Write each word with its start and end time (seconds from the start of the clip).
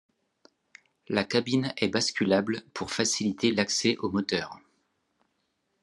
La 1.09 1.23
cabine 1.23 1.75
est 1.77 1.87
basculable 1.89 2.63
pour 2.73 2.89
faciliter 2.89 3.51
l'accès 3.51 3.97
au 3.99 4.09
moteur. 4.09 4.57